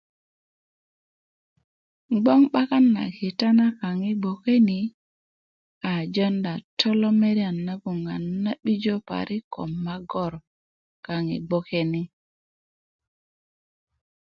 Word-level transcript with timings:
gboŋ 2.23 2.41
'bakan 2.51 2.85
na 2.95 3.03
kita 3.17 3.47
na 3.59 3.67
kaŋ 3.79 3.97
yi 4.05 4.13
gboke 4.21 4.55
ni 4.67 4.79
jonda 6.15 6.53
tolomeriyan 6.79 7.57
nagon 7.67 7.99
na 8.43 8.51
'bijo 8.63 8.95
parik 9.09 9.45
magor 9.85 10.33
kaŋ 11.05 11.21
yi 11.31 11.37
gbokeni 11.47 12.01